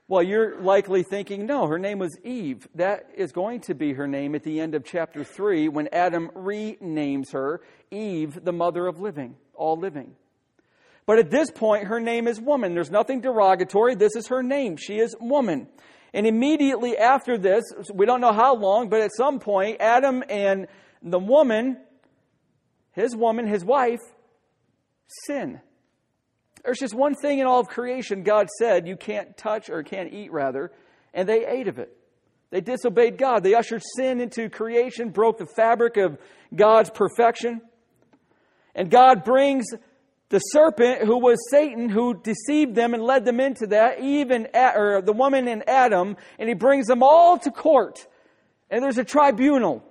[0.07, 2.67] Well, you're likely thinking, no, her name was Eve.
[2.75, 6.29] That is going to be her name at the end of chapter 3 when Adam
[6.35, 10.15] renames her Eve, the mother of living, all living.
[11.07, 12.75] But at this point, her name is woman.
[12.75, 13.95] There's nothing derogatory.
[13.95, 14.77] This is her name.
[14.77, 15.67] She is woman.
[16.15, 20.67] And immediately after this, we don't know how long, but at some point, Adam and
[21.03, 21.75] the woman,
[22.93, 23.99] his woman, his wife,
[25.25, 25.59] sin.
[26.63, 30.13] There's just one thing in all of creation God said you can't touch or can't
[30.13, 30.71] eat, rather,
[31.13, 31.91] and they ate of it.
[32.49, 33.43] They disobeyed God.
[33.43, 36.17] They ushered sin into creation, broke the fabric of
[36.55, 37.59] God's perfection.
[38.73, 39.65] And God brings
[40.29, 45.01] the serpent who was Satan who deceived them and led them into that, even or
[45.01, 48.07] the woman and Adam, and he brings them all to court.
[48.69, 49.83] And there's a tribunal.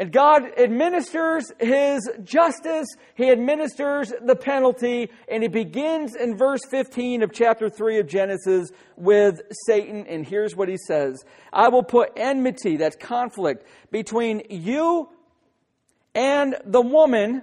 [0.00, 7.22] And God administers his justice, he administers the penalty, and he begins in verse 15
[7.22, 10.06] of chapter 3 of Genesis with Satan.
[10.06, 15.10] And here's what he says I will put enmity, that's conflict, between you
[16.14, 17.42] and the woman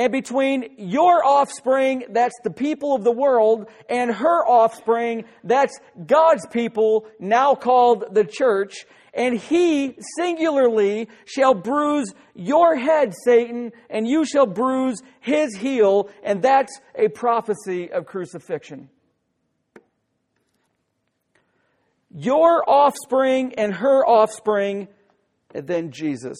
[0.00, 6.46] and between your offspring, that's the people of the world, and her offspring, that's God's
[6.46, 8.86] people, now called the church.
[9.12, 16.08] And he singularly shall bruise your head, Satan, and you shall bruise his heel.
[16.22, 18.88] And that's a prophecy of crucifixion.
[22.10, 24.88] Your offspring and her offspring,
[25.54, 26.38] and then Jesus.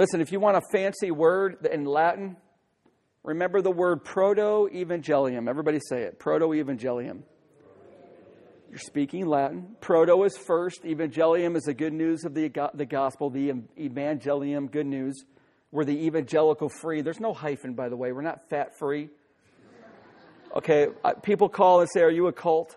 [0.00, 2.38] Listen, if you want a fancy word in Latin,
[3.22, 5.46] remember the word proto evangelium.
[5.46, 7.20] Everybody say it proto evangelium.
[8.70, 9.76] You're speaking Latin.
[9.82, 10.84] Proto is first.
[10.84, 15.22] Evangelium is the good news of the, the gospel, the evangelium, good news.
[15.70, 17.02] We're the evangelical free.
[17.02, 18.12] There's no hyphen, by the way.
[18.12, 19.10] We're not fat free.
[20.56, 22.74] Okay, uh, people call and say, Are you a cult?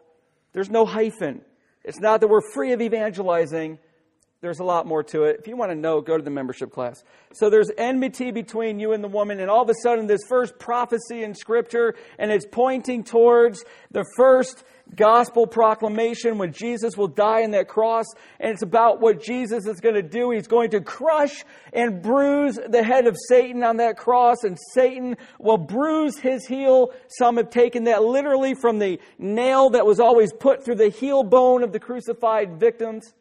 [0.52, 1.44] There's no hyphen.
[1.86, 3.80] It's not that we're free of evangelizing.
[4.44, 5.38] There's a lot more to it.
[5.40, 7.02] If you want to know, go to the membership class.
[7.32, 10.60] So there's enmity between you and the woman, and all of a sudden, this first
[10.60, 14.66] prophecy in Scripture, and it's pointing towards the first
[14.98, 18.04] gospel proclamation when Jesus will die on that cross,
[18.42, 20.32] and it's about what Jesus is going to do.
[20.32, 25.16] He's going to crush and bruise the head of Satan on that cross, and Satan
[25.40, 26.92] will bruise his heel.
[27.08, 31.24] Some have taken that literally from the nail that was always put through the heel
[31.24, 33.14] bone of the crucified victims.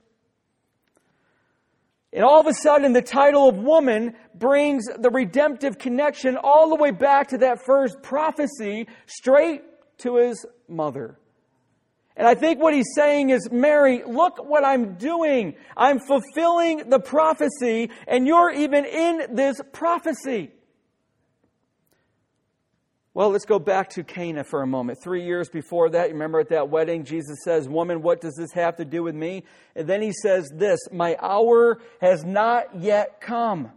[2.12, 6.76] And all of a sudden, the title of woman brings the redemptive connection all the
[6.76, 9.62] way back to that first prophecy, straight
[9.98, 11.18] to his mother.
[12.14, 15.54] And I think what he's saying is, Mary, look what I'm doing.
[15.74, 20.50] I'm fulfilling the prophecy, and you're even in this prophecy.
[23.14, 24.98] Well, let's go back to Cana for a moment.
[25.02, 28.52] Three years before that, you remember at that wedding, Jesus says, Woman, what does this
[28.52, 29.44] have to do with me?
[29.76, 33.70] And then he says this, My hour has not yet come.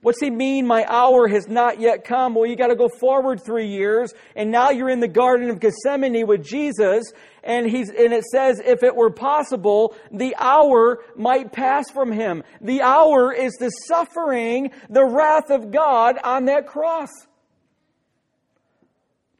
[0.00, 0.66] What's he mean?
[0.66, 2.34] My hour has not yet come.
[2.34, 5.60] Well, you got to go forward three years, and now you're in the Garden of
[5.60, 7.12] Gethsemane with Jesus,
[7.44, 12.42] and he's and it says, if it were possible, the hour might pass from him.
[12.62, 17.10] The hour is the suffering, the wrath of God on that cross.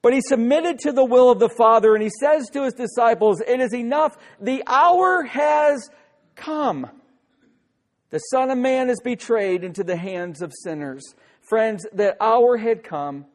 [0.03, 3.41] But he submitted to the will of the Father, and he says to his disciples,
[3.41, 4.19] It is enough.
[4.41, 5.89] The hour has
[6.35, 6.91] come.
[8.11, 11.15] The Son of Man is betrayed into the hands of sinners.
[11.41, 13.27] Friends, that hour had come.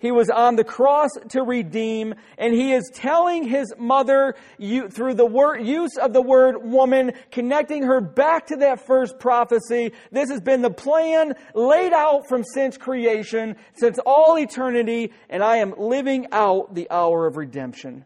[0.00, 5.14] He was on the cross to redeem, and he is telling his mother you, through
[5.14, 9.92] the word, use of the word woman, connecting her back to that first prophecy.
[10.12, 15.56] This has been the plan laid out from since creation, since all eternity, and I
[15.56, 18.04] am living out the hour of redemption.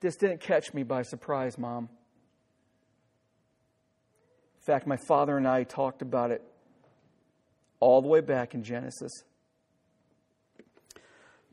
[0.00, 1.88] This didn't catch me by surprise, Mom.
[4.60, 6.42] In fact, my father and I talked about it
[7.80, 9.24] all the way back in Genesis.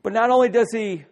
[0.03, 1.05] But not only does he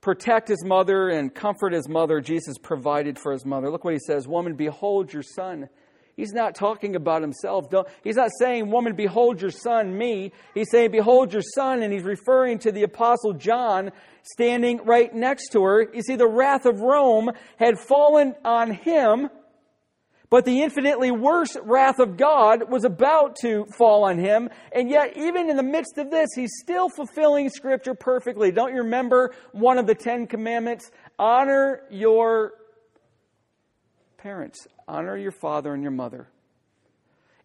[0.00, 3.70] protect his mother and comfort his mother, Jesus provided for his mother.
[3.70, 5.68] Look what he says Woman, behold your son.
[6.16, 7.66] He's not talking about himself.
[8.04, 10.32] He's not saying, Woman, behold your son, me.
[10.54, 13.90] He's saying, Behold your son, and he's referring to the Apostle John
[14.22, 15.88] standing right next to her.
[15.94, 19.30] You see, the wrath of Rome had fallen on him
[20.30, 24.48] but the infinitely worse wrath of God was about to fall on him.
[24.72, 28.52] And yet, even in the midst of this, he's still fulfilling Scripture perfectly.
[28.52, 30.90] Don't you remember one of the Ten Commandments?
[31.18, 32.52] Honor your
[34.18, 36.28] parents, honor your father and your mother.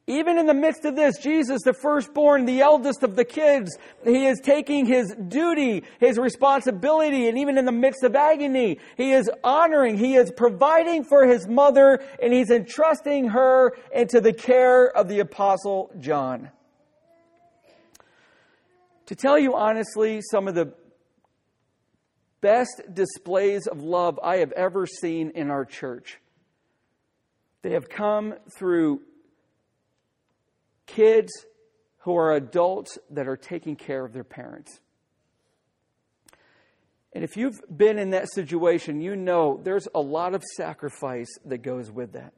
[0.08, 4.28] Even in the midst of this, Jesus, the firstborn, the eldest of the kids, he
[4.28, 9.28] is taking his duty, his responsibility, and even in the midst of agony, he is
[9.44, 15.08] honoring, he is providing for his mother, and he's entrusting her into the care of
[15.08, 16.52] the apostle John.
[19.08, 20.72] To tell you honestly, some of the
[22.42, 26.20] best displays of love I have ever seen in our church.
[27.64, 29.02] They have come through
[30.86, 31.32] kids
[32.00, 34.80] who are adults that are taking care of their parents.
[37.14, 41.60] And if you've been in that situation, you know there's a lot of sacrifice that
[41.60, 42.34] goes with that.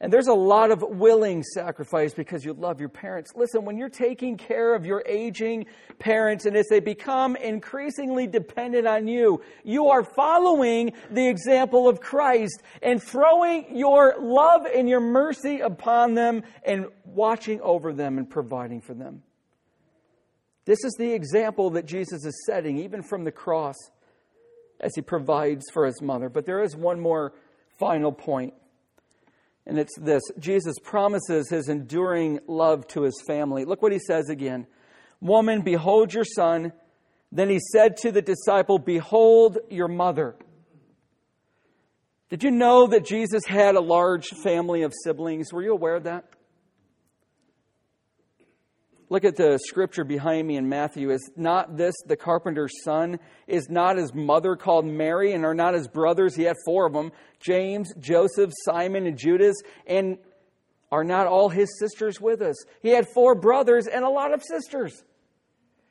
[0.00, 3.30] And there's a lot of willing sacrifice because you love your parents.
[3.36, 5.66] Listen, when you're taking care of your aging
[5.98, 12.00] parents and as they become increasingly dependent on you, you are following the example of
[12.00, 18.28] Christ and throwing your love and your mercy upon them and watching over them and
[18.28, 19.22] providing for them.
[20.64, 23.76] This is the example that Jesus is setting, even from the cross,
[24.80, 26.28] as he provides for his mother.
[26.28, 27.32] But there is one more
[27.78, 28.54] final point.
[29.66, 33.64] And it's this Jesus promises his enduring love to his family.
[33.64, 34.66] Look what he says again
[35.20, 36.72] Woman, behold your son.
[37.32, 40.36] Then he said to the disciple, Behold your mother.
[42.28, 45.52] Did you know that Jesus had a large family of siblings?
[45.52, 46.24] Were you aware of that?
[49.10, 51.10] Look at the scripture behind me in Matthew.
[51.10, 53.18] Is not this the carpenter's son?
[53.46, 55.32] Is not his mother called Mary?
[55.32, 56.34] And are not his brothers?
[56.34, 59.56] He had four of them James, Joseph, Simon, and Judas.
[59.86, 60.18] And
[60.90, 62.56] are not all his sisters with us?
[62.80, 65.04] He had four brothers and a lot of sisters.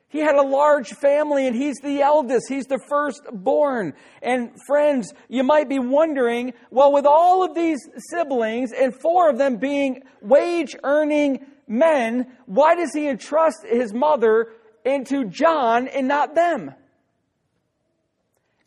[0.08, 2.46] He had a large family and he's the eldest.
[2.48, 3.94] He's the firstborn.
[4.22, 9.38] And friends, you might be wondering, well, with all of these siblings and four of
[9.38, 14.48] them being wage earning men, why does he entrust his mother
[14.84, 16.74] into John and not them?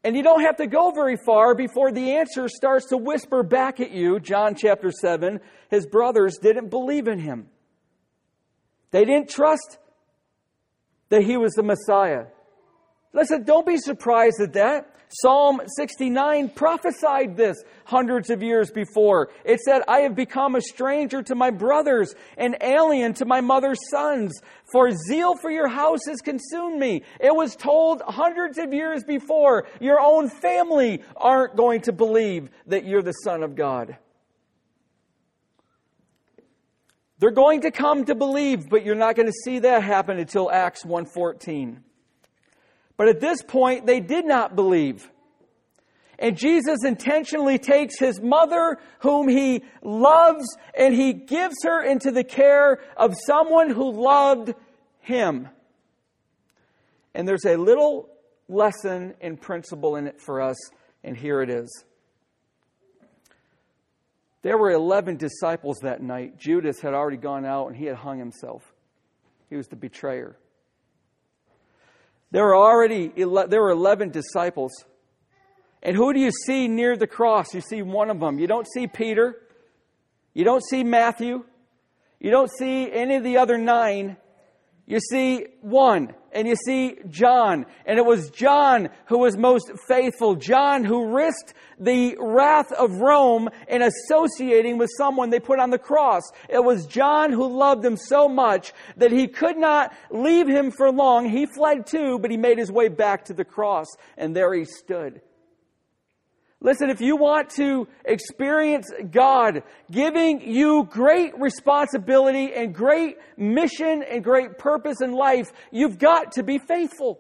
[0.04, 3.80] And you don't have to go very far before the answer starts to whisper back
[3.80, 4.20] at you.
[4.20, 5.40] John chapter 7,
[5.70, 7.48] his brothers didn't believe in him.
[8.92, 9.78] They didn't trust
[11.10, 12.28] that he was the Messiah.
[13.14, 14.96] Listen, don't be surprised at that.
[15.10, 19.30] Psalm 69 prophesied this hundreds of years before.
[19.46, 23.80] It said, I have become a stranger to my brothers, an alien to my mother's
[23.90, 24.42] sons,
[24.72, 27.04] for zeal for your house has consumed me.
[27.22, 32.86] It was told hundreds of years before, your own family aren't going to believe that
[32.86, 33.98] you're the Son of God.
[37.20, 40.52] They're going to come to believe, but you're not going to see that happen until
[40.52, 41.82] Acts 1:14.
[42.98, 45.10] But at this point, they did not believe.
[46.20, 50.46] And Jesus intentionally takes his mother, whom he loves,
[50.76, 54.56] and he gives her into the care of someone who loved
[55.00, 55.48] him.
[57.14, 58.10] And there's a little
[58.50, 60.58] lesson and principle in it for us,
[61.04, 61.86] and here it is.
[64.42, 66.38] There were 11 disciples that night.
[66.38, 68.74] Judas had already gone out and he had hung himself.
[69.50, 70.38] He was the betrayer.
[72.32, 74.72] There were already there were 11 disciples.
[75.82, 77.54] And who do you see near the cross?
[77.54, 78.40] You see one of them.
[78.40, 79.38] You don't see Peter.
[80.34, 81.46] You don't see Matthew.
[82.20, 84.18] You don't see any of the other nine.
[84.86, 87.66] You see one, and you see John.
[87.88, 90.36] And it was John who was most faithful.
[90.36, 95.80] John who risked the wrath of Rome in associating with someone they put on the
[95.80, 96.22] cross.
[96.48, 100.92] It was John who loved him so much that he could not leave him for
[100.92, 101.28] long.
[101.28, 104.66] He fled too, but he made his way back to the cross, and there he
[104.66, 105.22] stood.
[106.60, 114.24] Listen, if you want to experience God giving you great responsibility and great mission and
[114.24, 117.20] great purpose in life, you've got to be faithful.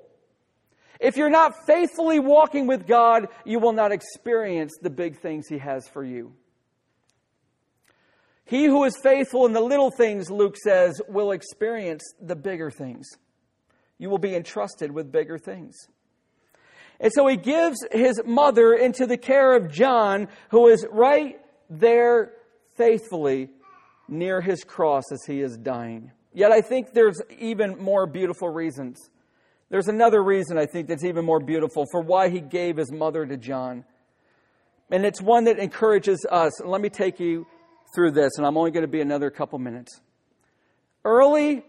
[0.99, 5.59] If you're not faithfully walking with God, you will not experience the big things He
[5.59, 6.33] has for you.
[8.45, 13.07] He who is faithful in the little things, Luke says, will experience the bigger things.
[13.99, 15.75] You will be entrusted with bigger things.
[16.99, 21.39] And so he gives his mother into the care of John, who is right
[21.69, 22.33] there
[22.75, 23.49] faithfully
[24.07, 26.11] near his cross as he is dying.
[26.33, 29.09] Yet I think there's even more beautiful reasons.
[29.69, 33.25] There's another reason I think that's even more beautiful for why he gave his mother
[33.25, 33.83] to John.
[34.89, 36.59] And it's one that encourages us.
[36.61, 37.45] And let me take you
[37.93, 39.99] through this, and I'm only going to be another couple minutes.
[41.03, 41.63] Early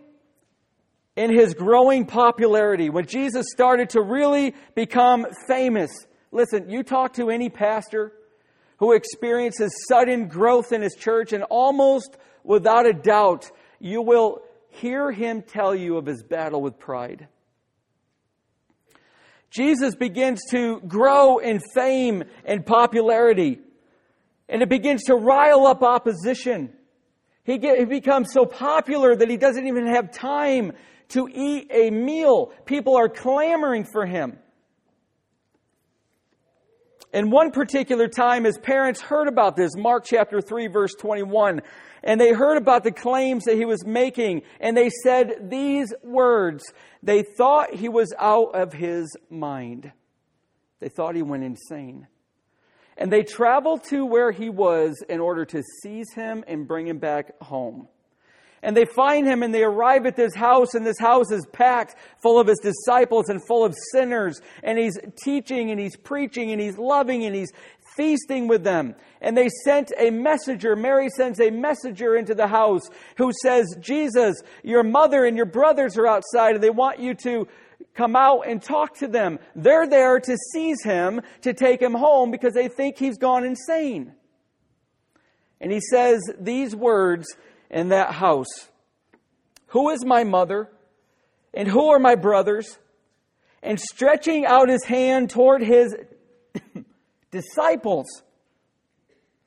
[1.19, 5.91] in his growing popularity, when Jesus started to really become famous,
[6.31, 8.13] listen, you talk to any pastor
[8.77, 13.51] who experiences sudden growth in his church, and almost without a doubt,
[13.81, 17.27] you will hear him tell you of his battle with pride.
[19.51, 23.59] Jesus begins to grow in fame and popularity,
[24.49, 26.73] and it begins to rile up opposition.
[27.43, 30.75] He, get, he becomes so popular that he doesn't even have time
[31.09, 32.53] to eat a meal.
[32.65, 34.39] People are clamoring for him.
[37.13, 41.63] And one particular time, his parents heard about this, Mark chapter 3, verse 21,
[42.03, 46.65] and they heard about the claims that he was making, and they said these words.
[47.03, 49.91] They thought he was out of his mind.
[50.81, 52.07] They thought he went insane.
[52.97, 56.99] And they traveled to where he was in order to seize him and bring him
[56.99, 57.89] back home.
[58.63, 61.95] And they find him and they arrive at this house, and this house is packed
[62.21, 64.41] full of his disciples and full of sinners.
[64.63, 67.53] And he's teaching and he's preaching and he's loving and he's
[67.97, 68.95] feasting with them.
[69.21, 70.77] And they sent a messenger.
[70.77, 75.99] Mary sends a messenger into the house who says, Jesus, your mother and your brothers
[75.99, 77.49] are outside and they want you to
[77.95, 79.39] come out and talk to them.
[79.57, 84.15] They're there to seize him, to take him home because they think he's gone insane.
[85.61, 87.37] And he says these words
[87.71, 88.69] in that house.
[89.69, 90.71] Who is my mother?
[91.53, 92.79] And who are my brothers?
[93.63, 95.95] And stretching out his hand toward his
[97.31, 98.07] disciples,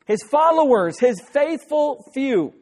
[0.06, 2.54] his followers, his faithful few.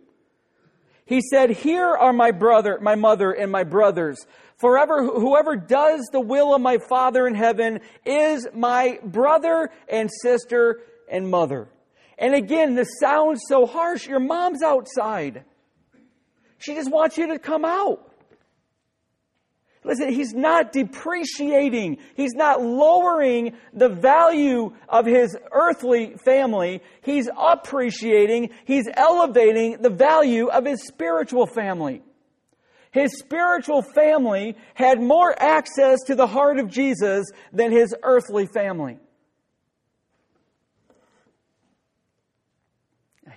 [1.06, 4.26] He said, Here are my brother, my mother, and my brothers.
[4.58, 10.82] Forever, whoever does the will of my Father in heaven is my brother and sister
[11.10, 11.68] and mother.
[12.20, 14.06] And again, this sounds so harsh.
[14.06, 15.46] Your mom's outside.
[16.58, 18.06] She just wants you to come out.
[19.86, 22.00] Listen, he's not depreciating.
[22.16, 26.82] He's not lowering the value of his earthly family.
[27.02, 32.04] He's appreciating, he's elevating the value of his spiritual family.
[32.92, 38.98] His spiritual family had more access to the heart of Jesus than his earthly family.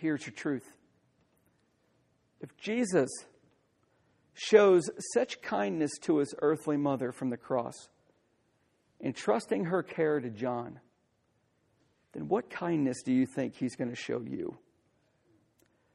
[0.02, 0.66] Here's your truth
[2.40, 3.08] if Jesus
[4.34, 7.88] shows such kindness to his earthly mother from the cross,
[9.00, 10.80] entrusting her care to John,
[12.12, 14.58] then what kindness do you think he's going to show you?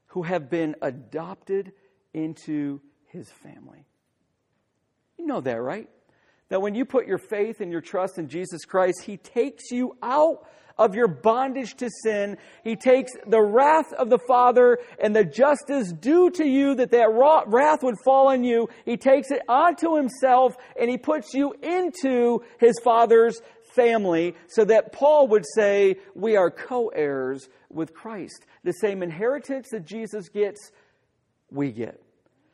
[0.07, 1.73] Who have been adopted
[2.13, 3.85] into his family.
[5.17, 5.89] You know that, right?
[6.49, 9.97] That when you put your faith and your trust in Jesus Christ, he takes you
[10.01, 10.47] out
[10.77, 12.37] of your bondage to sin.
[12.63, 17.09] He takes the wrath of the Father and the justice due to you that that
[17.47, 18.69] wrath would fall on you.
[18.85, 23.41] He takes it onto himself and he puts you into his Father's
[23.75, 28.45] family so that Paul would say we are co-heirs with Christ.
[28.63, 30.71] The same inheritance that Jesus gets,
[31.51, 32.01] we get.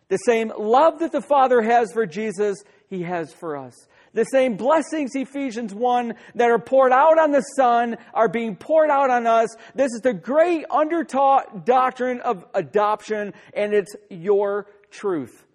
[0.09, 3.87] The same love that the Father has for Jesus, he has for us.
[4.13, 8.91] The same blessings, Ephesians 1, that are poured out on the Son are being poured
[8.91, 9.55] out on us.
[9.73, 15.45] This is the great undertaught doctrine of adoption, and it's your truth.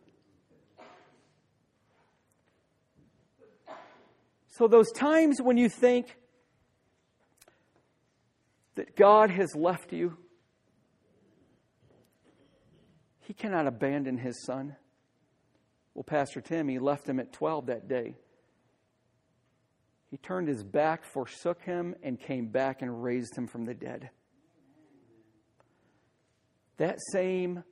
[4.48, 6.16] So, those times when you think
[8.74, 10.16] that God has left you,
[13.20, 14.74] He cannot abandon His Son.
[15.94, 18.14] Well, Pastor Tim, he left him at 12 that day.
[20.10, 24.10] He turned his back, forsook him, and came back and raised him from the dead.
[26.78, 27.62] That same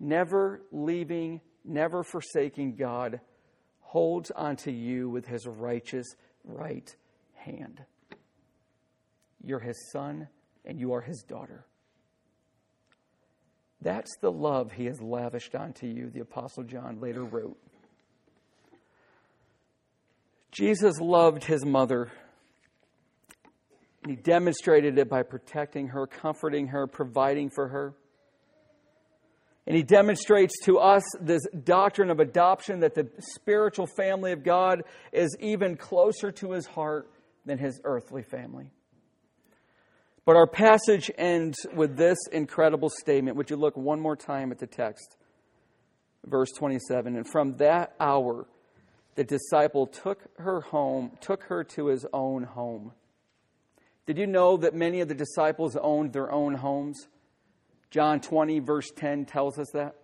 [0.00, 3.20] never leaving, never forsaking God
[3.80, 6.06] holds onto you with his righteous
[6.44, 6.94] right
[7.34, 7.82] hand.
[9.42, 10.28] You're his son
[10.64, 11.66] and you are his daughter.
[13.80, 17.56] That's the love he has lavished onto you, the Apostle John later wrote.
[20.52, 22.10] Jesus loved his mother.
[24.06, 27.94] He demonstrated it by protecting her, comforting her, providing for her.
[29.66, 34.84] And he demonstrates to us this doctrine of adoption that the spiritual family of God
[35.12, 37.10] is even closer to his heart
[37.44, 38.70] than his earthly family.
[40.24, 43.36] But our passage ends with this incredible statement.
[43.36, 45.16] Would you look one more time at the text?
[46.24, 48.46] Verse 27 And from that hour,
[49.16, 52.92] the disciple took her home, took her to his own home.
[54.06, 57.08] Did you know that many of the disciples owned their own homes?
[57.90, 59.96] John 20, verse 10 tells us that.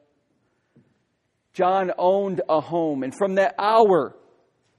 [1.53, 4.17] John owned a home, and from that hour,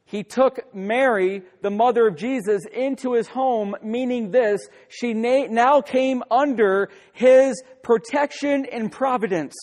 [0.05, 6.23] he took Mary, the mother of Jesus, into his home, meaning this she now came
[6.29, 9.53] under his protection and providence,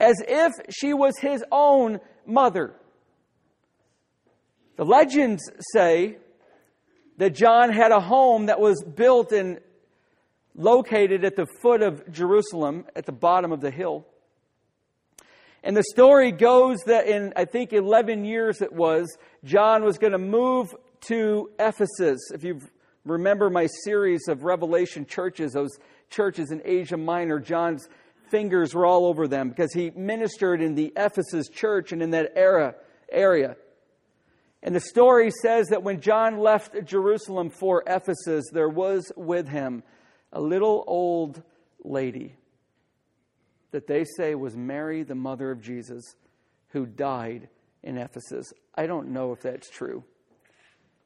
[0.00, 2.74] as if she was his own mother.
[4.76, 6.18] The legends say
[7.16, 9.58] that John had a home that was built and
[10.54, 14.06] located at the foot of Jerusalem at the bottom of the hill.
[15.62, 20.12] And the story goes that in, I think, 11 years it was, John was going
[20.12, 20.74] to move
[21.08, 22.20] to Ephesus.
[22.32, 22.60] If you
[23.04, 25.76] remember my series of Revelation churches, those
[26.10, 27.88] churches in Asia Minor, John's
[28.30, 32.32] fingers were all over them because he ministered in the Ephesus church and in that
[32.36, 32.74] era,
[33.10, 33.56] area.
[34.66, 39.84] And the story says that when John left Jerusalem for Ephesus, there was with him
[40.32, 41.40] a little old
[41.84, 42.34] lady
[43.70, 46.02] that they say was Mary, the mother of Jesus,
[46.70, 47.48] who died
[47.84, 48.52] in Ephesus.
[48.74, 50.02] I don't know if that's true,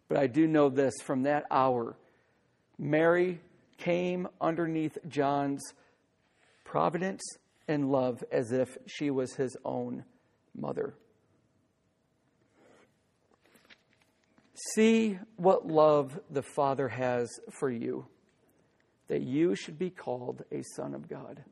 [0.08, 1.98] but I do know this from that hour,
[2.78, 3.42] Mary
[3.76, 5.74] came underneath John's
[6.64, 7.20] providence
[7.68, 10.04] and love as if she was his own
[10.56, 10.94] mother.
[14.68, 18.06] See what love the Father has for you,
[19.08, 21.42] that you should be called a son of God.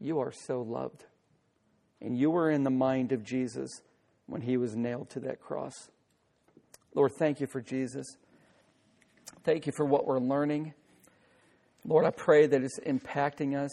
[0.00, 1.04] You are so loved.
[2.00, 3.70] And you were in the mind of Jesus
[4.26, 5.74] when he was nailed to that cross.
[6.94, 8.06] Lord, thank you for Jesus.
[9.44, 10.74] Thank you for what we're learning.
[11.84, 13.70] Lord, I pray that it's impacting us,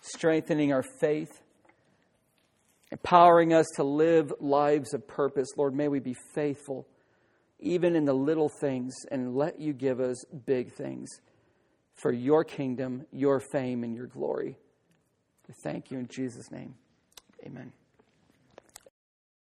[0.00, 1.40] strengthening our faith,
[2.90, 5.48] empowering us to live lives of purpose.
[5.56, 6.86] Lord, may we be faithful
[7.62, 11.08] even in the little things, and let you give us big things
[11.94, 14.58] for your kingdom, your fame, and your glory.
[15.48, 16.74] We thank you in Jesus' name.
[17.44, 17.72] Amen.